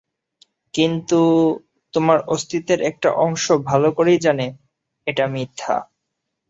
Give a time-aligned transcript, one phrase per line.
[0.73, 1.19] কিন্তু,
[1.93, 4.47] তোমার অস্তিত্বের একটা অংশ ভাল করেই জানে
[5.07, 5.75] এটা মিথ্যা।